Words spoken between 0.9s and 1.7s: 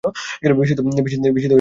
কহিল, এ কী?